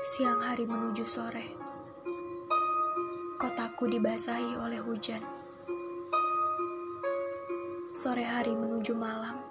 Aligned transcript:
Siang 0.00 0.40
hari 0.40 0.64
menuju 0.64 1.04
sore, 1.04 1.44
kotaku 3.36 3.84
dibasahi 3.84 4.56
oleh 4.56 4.80
hujan. 4.80 5.20
Sore 7.92 8.24
hari 8.24 8.56
menuju 8.56 8.96
malam, 8.96 9.44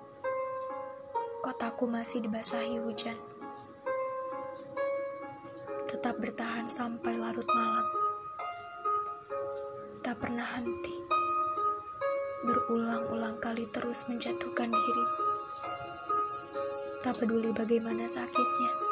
kotaku 1.45 1.85
masih 1.85 2.25
dibasahi 2.25 2.81
hujan. 2.81 3.13
Tetap 5.85 6.17
bertahan 6.17 6.65
sampai 6.65 7.13
larut 7.13 7.45
malam, 7.53 7.85
tak 10.01 10.17
pernah 10.17 10.49
henti, 10.57 10.97
berulang-ulang 12.41 13.37
kali 13.37 13.69
terus 13.69 14.09
menjatuhkan 14.09 14.73
diri. 14.73 15.05
Tak 17.05 17.21
peduli 17.21 17.53
bagaimana 17.53 18.09
sakitnya 18.09 18.88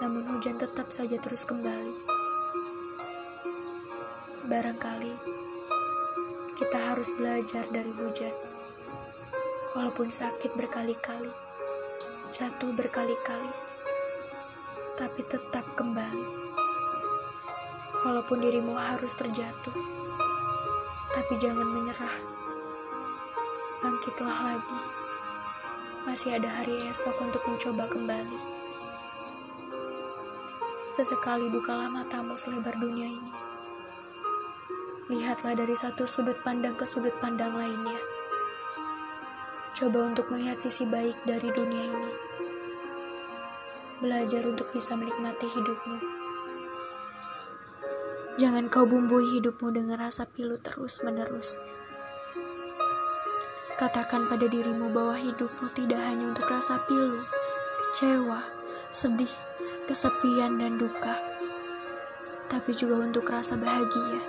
namun 0.00 0.24
hujan 0.24 0.56
tetap 0.56 0.88
saja 0.88 1.20
terus 1.20 1.44
kembali. 1.44 1.92
Barangkali 4.48 5.40
kita 6.60 6.76
harus 6.92 7.16
belajar 7.16 7.64
dari 7.72 7.88
hujan, 7.88 8.36
walaupun 9.72 10.12
sakit 10.12 10.52
berkali-kali, 10.60 11.32
jatuh 12.36 12.68
berkali-kali, 12.76 13.52
tapi 15.00 15.24
tetap 15.24 15.64
kembali. 15.72 16.52
Walaupun 18.04 18.44
dirimu 18.44 18.76
harus 18.76 19.16
terjatuh, 19.16 19.72
tapi 21.16 21.36
jangan 21.40 21.64
menyerah. 21.64 22.16
Bangkitlah 23.80 24.38
lagi. 24.52 24.80
Masih 26.04 26.36
ada 26.36 26.48
hari 26.60 26.76
esok 26.92 27.16
untuk 27.24 27.40
mencoba 27.48 27.88
kembali. 27.88 28.59
Sesekali 30.90 31.46
bukalah 31.46 31.86
matamu 31.86 32.34
selebar 32.34 32.74
dunia 32.74 33.06
ini. 33.06 33.32
Lihatlah 35.06 35.54
dari 35.54 35.78
satu 35.78 36.02
sudut 36.02 36.42
pandang 36.42 36.74
ke 36.74 36.82
sudut 36.82 37.14
pandang 37.22 37.54
lainnya. 37.54 37.94
Coba 39.70 40.10
untuk 40.10 40.26
melihat 40.34 40.58
sisi 40.58 40.82
baik 40.90 41.14
dari 41.22 41.46
dunia 41.54 41.84
ini. 41.86 42.10
Belajar 44.02 44.42
untuk 44.50 44.66
bisa 44.74 44.98
menikmati 44.98 45.46
hidupmu. 45.46 45.98
Jangan 48.42 48.66
kau 48.66 48.82
bumbui 48.82 49.38
hidupmu 49.38 49.70
dengan 49.70 49.94
rasa 49.94 50.26
pilu 50.26 50.58
terus-menerus. 50.58 51.62
Katakan 53.78 54.26
pada 54.26 54.50
dirimu 54.50 54.90
bahwa 54.90 55.14
hidupmu 55.14 55.70
tidak 55.70 56.02
hanya 56.02 56.34
untuk 56.34 56.50
rasa 56.50 56.82
pilu, 56.90 57.22
kecewa, 57.78 58.42
sedih, 58.90 59.30
kesepian 59.90 60.54
dan 60.54 60.78
duka, 60.78 61.18
tapi 62.46 62.70
juga 62.78 63.02
untuk 63.02 63.26
rasa 63.26 63.58
bahagia. 63.58 64.22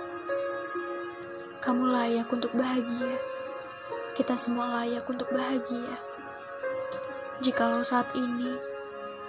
Kamu 1.62 1.86
layak 1.86 2.26
untuk 2.34 2.50
bahagia. 2.50 3.14
Kita 4.18 4.34
semua 4.34 4.82
layak 4.82 5.06
untuk 5.06 5.30
bahagia. 5.30 5.94
Jikalau 7.46 7.78
saat 7.86 8.10
ini 8.18 8.58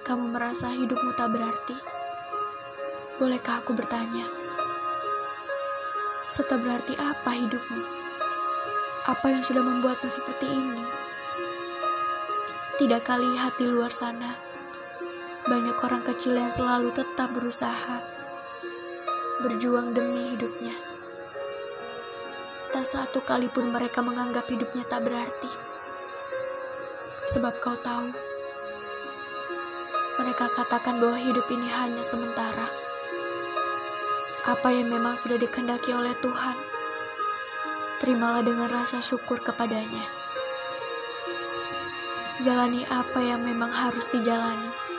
kamu 0.01 0.33
merasa 0.33 0.73
hidupmu 0.73 1.13
tak 1.13 1.37
berarti, 1.37 1.77
bolehkah 3.21 3.61
aku 3.61 3.77
bertanya? 3.77 4.25
Serta 6.25 6.57
berarti 6.57 6.97
apa 6.97 7.29
hidupmu? 7.29 7.81
Apa 9.05 9.37
yang 9.37 9.45
sudah 9.45 9.61
membuatmu 9.61 10.09
seperti 10.09 10.49
ini? 10.49 10.81
Tidak 12.81 13.05
kali 13.05 13.37
hati 13.37 13.69
luar 13.69 13.93
sana 13.93 14.52
banyak 15.53 15.77
orang 15.85 16.01
kecil 16.01 16.33
yang 16.33 16.49
selalu 16.49 16.89
tetap 16.89 17.29
berusaha, 17.29 18.01
berjuang 19.45 19.93
demi 19.93 20.33
hidupnya. 20.33 20.73
Tak 22.73 22.81
satu 22.81 23.21
kali 23.21 23.53
pun 23.53 23.69
mereka 23.69 24.01
menganggap 24.01 24.49
hidupnya 24.49 24.81
tak 24.89 25.05
berarti. 25.05 25.53
Sebab 27.21 27.61
kau 27.61 27.77
tahu, 27.77 28.09
mereka 30.25 30.49
katakan 30.49 30.97
bahwa 30.97 31.21
hidup 31.21 31.45
ini 31.53 31.69
hanya 31.69 32.01
sementara. 32.01 32.65
Apa 34.49 34.73
yang 34.73 34.89
memang 34.89 35.13
sudah 35.13 35.37
dikendaki 35.37 35.93
oleh 35.93 36.17
Tuhan, 36.17 36.57
terimalah 38.01 38.41
dengan 38.41 38.73
rasa 38.73 39.05
syukur 39.05 39.37
kepadanya. 39.37 40.01
Jalani 42.41 42.89
apa 42.89 43.21
yang 43.21 43.45
memang 43.45 43.69
harus 43.69 44.09
dijalani 44.09 44.92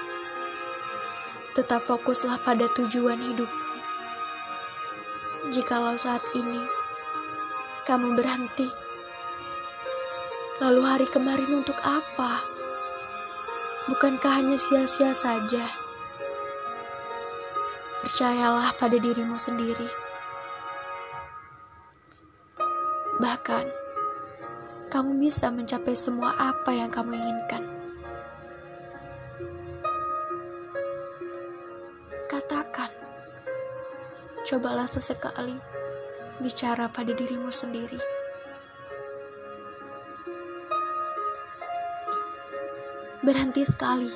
tetap 1.54 1.86
fokuslah 1.86 2.42
pada 2.42 2.66
tujuan 2.74 3.22
hidupmu. 3.22 3.62
Jikalau 5.54 5.94
saat 5.94 6.26
ini 6.34 6.66
kamu 7.86 8.18
berhenti, 8.18 8.66
lalu 10.58 10.82
hari 10.82 11.06
kemarin 11.06 11.62
untuk 11.62 11.78
apa? 11.86 12.42
Bukankah 13.86 14.42
hanya 14.42 14.58
sia-sia 14.58 15.14
saja? 15.14 15.62
Percayalah 18.02 18.74
pada 18.74 18.98
dirimu 18.98 19.38
sendiri. 19.38 19.86
Bahkan, 23.22 23.64
kamu 24.90 25.22
bisa 25.22 25.54
mencapai 25.54 25.94
semua 25.94 26.34
apa 26.34 26.74
yang 26.74 26.90
kamu 26.90 27.14
inginkan. 27.14 27.73
Cobalah 34.54 34.86
sesekali 34.86 35.58
bicara 36.38 36.86
pada 36.86 37.10
dirimu 37.10 37.50
sendiri. 37.50 37.98
Berhenti 43.18 43.66
sekali, 43.66 44.06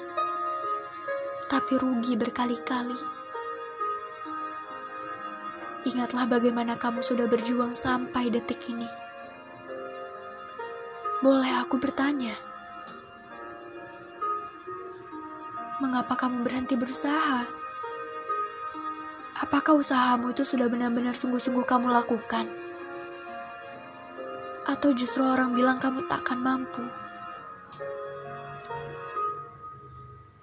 tapi 1.51 1.75
rugi 1.75 2.15
berkali-kali. 2.15 3.19
Ingatlah 5.91 6.31
bagaimana 6.31 6.79
kamu 6.79 7.03
sudah 7.03 7.27
berjuang 7.27 7.75
sampai 7.75 8.31
detik 8.31 8.63
ini. 8.71 8.87
Boleh 11.19 11.51
aku 11.67 11.83
bertanya, 11.83 12.39
mengapa 15.83 16.15
kamu 16.15 16.47
berhenti 16.47 16.79
berusaha? 16.79 17.58
Apakah 19.49 19.81
usahamu 19.81 20.37
itu 20.37 20.45
sudah 20.45 20.69
benar-benar 20.69 21.17
sungguh-sungguh 21.17 21.65
kamu 21.65 21.89
lakukan? 21.89 22.45
Atau 24.69 24.93
justru 24.93 25.25
orang 25.25 25.57
bilang 25.57 25.81
kamu 25.81 26.05
takkan 26.05 26.37
mampu? 26.37 26.85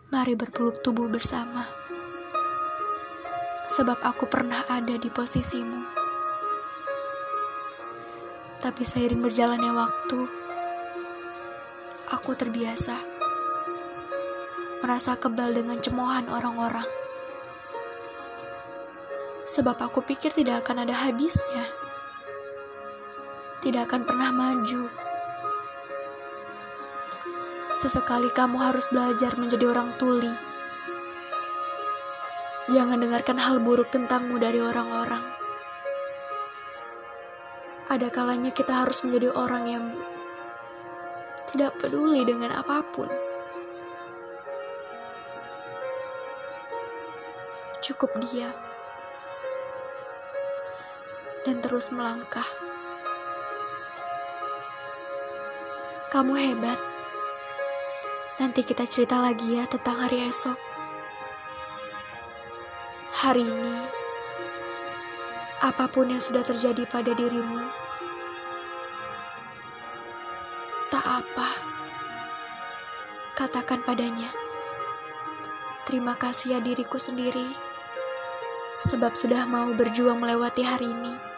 Mari 0.09 0.33
berpeluk 0.33 0.81
tubuh 0.81 1.05
bersama. 1.05 1.69
Sebab 3.69 4.01
aku 4.01 4.25
pernah 4.25 4.65
ada 4.65 4.97
di 4.97 5.13
posisimu. 5.13 5.85
Tapi 8.57 8.81
seiring 8.81 9.21
berjalannya 9.21 9.69
waktu, 9.69 10.19
aku 12.09 12.33
terbiasa 12.33 12.97
merasa 14.81 15.13
kebal 15.13 15.53
dengan 15.53 15.77
cemoohan 15.77 16.25
orang-orang 16.25 17.04
sebab 19.45 19.77
aku 19.77 20.01
pikir 20.01 20.33
tidak 20.33 20.65
akan 20.65 20.89
ada 20.89 20.95
habisnya, 21.05 21.69
tidak 23.61 23.93
akan 23.93 24.01
pernah 24.09 24.33
maju. 24.33 24.89
Sesekali 27.77 28.33
kamu 28.33 28.57
harus 28.57 28.89
belajar 28.89 29.37
menjadi 29.37 29.69
orang 29.69 29.93
tuli. 30.01 30.33
Jangan 32.65 32.97
dengarkan 32.97 33.37
hal 33.37 33.61
buruk 33.61 33.93
tentangmu 33.93 34.41
dari 34.41 34.57
orang-orang. 34.57 35.21
Ada 37.85 38.09
kalanya 38.09 38.49
kita 38.49 38.81
harus 38.81 39.05
menjadi 39.05 39.29
orang 39.37 39.63
yang 39.69 39.85
tidak 41.53 41.77
peduli 41.77 42.25
dengan 42.25 42.57
apa 42.57 42.81
pun. 42.89 43.05
Cukup 47.85 48.09
dia 48.25 48.49
dan 51.45 51.61
terus 51.61 51.93
melangkah. 51.93 52.45
Kamu 56.09 56.33
hebat. 56.33 56.81
Nanti 58.41 58.65
kita 58.65 58.83
cerita 58.89 59.21
lagi 59.21 59.55
ya 59.55 59.69
tentang 59.69 59.95
hari 59.95 60.27
esok. 60.27 60.57
Hari 63.15 63.45
ini, 63.45 63.77
apa 65.63 65.87
pun 65.87 66.11
yang 66.11 66.19
sudah 66.19 66.43
terjadi 66.43 66.83
pada 66.89 67.15
dirimu, 67.15 67.63
tak 70.91 71.05
apa. 71.05 71.49
Katakan 73.39 73.81
padanya, 73.87 74.29
Terima 75.85 76.17
kasih 76.17 76.57
ya 76.57 76.59
diriku 76.65 76.97
sendiri, 76.97 77.45
sebab 78.81 79.13
sudah 79.13 79.45
mau 79.45 79.69
berjuang 79.77 80.17
melewati 80.17 80.65
hari 80.65 80.89
ini. 80.89 81.34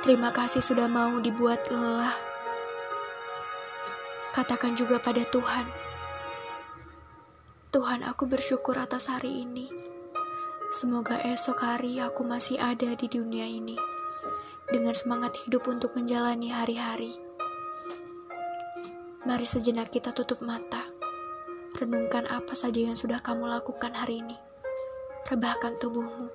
Terima 0.00 0.32
kasih 0.32 0.64
sudah 0.64 0.88
mau 0.88 1.20
dibuat 1.20 1.68
lelah. 1.68 2.16
Katakan 4.32 4.78
juga 4.78 4.96
pada 4.96 5.26
Tuhan, 5.26 5.66
Tuhan 7.74 8.00
aku 8.06 8.24
bersyukur 8.24 8.78
atas 8.78 9.12
hari 9.12 9.44
ini. 9.44 9.68
Semoga 10.70 11.18
esok 11.26 11.60
hari 11.66 11.98
aku 11.98 12.22
masih 12.22 12.56
ada 12.62 12.94
di 12.94 13.06
dunia 13.10 13.44
ini, 13.44 13.74
dengan 14.70 14.94
semangat 14.94 15.34
hidup 15.44 15.66
untuk 15.66 15.98
menjalani 15.98 16.48
hari-hari. 16.54 17.18
Mari 19.26 19.44
sejenak 19.44 19.92
kita 19.92 20.16
tutup 20.16 20.40
mata 20.40 20.90
Renungkan 21.80 22.28
apa 22.28 22.52
saja 22.52 22.76
yang 22.76 22.92
sudah 22.92 23.24
kamu 23.24 23.48
lakukan 23.48 23.96
hari 23.96 24.20
ini. 24.20 24.36
Rebahkan 25.32 25.80
tubuhmu 25.80 26.28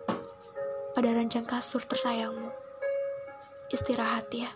pada 0.98 1.14
ranjang 1.14 1.46
kasur 1.46 1.86
tersayangmu. 1.86 2.65
Istirahat 3.74 4.30
ya. 4.30 4.50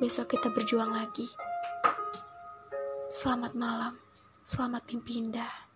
Besok 0.00 0.36
kita 0.36 0.48
berjuang 0.48 0.96
lagi. 0.96 1.28
Selamat 3.12 3.52
malam. 3.52 4.00
Selamat 4.40 4.88
mimpi 4.88 5.20
indah. 5.20 5.69